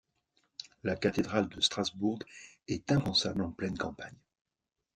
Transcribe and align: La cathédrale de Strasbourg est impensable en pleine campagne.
La 0.81 0.95
cathédrale 0.95 1.47
de 1.49 1.61
Strasbourg 1.61 2.17
est 2.67 2.91
impensable 2.91 3.43
en 3.43 3.51
pleine 3.51 3.77
campagne. 3.77 4.17